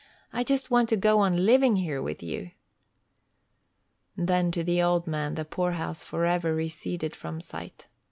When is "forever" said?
6.01-6.55